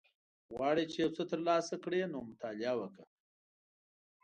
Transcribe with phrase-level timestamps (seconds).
[0.55, 3.05] غواړی چی یوڅه تر لاسه کړی نو مطالعه وکړه